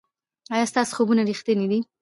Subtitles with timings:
[0.53, 1.79] ایا ستاسو خوبونه ریښتیني دي؟